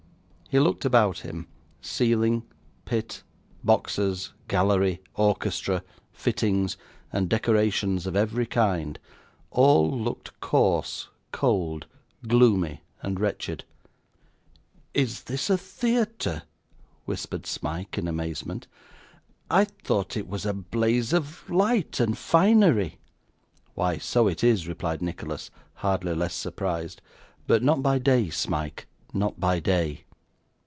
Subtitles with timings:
[0.49, 1.47] He looked about him;
[1.81, 2.43] ceiling,
[2.83, 3.23] pit,
[3.63, 5.81] boxes, gallery, orchestra,
[6.11, 6.75] fittings,
[7.13, 8.99] and decorations of every kind,
[9.49, 11.85] all looked coarse, cold,
[12.27, 13.63] gloomy, and wretched.
[14.93, 16.43] 'Is this a theatre?'
[17.05, 18.67] whispered Smike, in amazement;
[19.49, 22.99] 'I thought it was a blaze of light and finery.'
[23.73, 27.01] 'Why, so it is,' replied Nicholas, hardly less surprised;
[27.47, 30.03] 'but not by day, Smike not by day.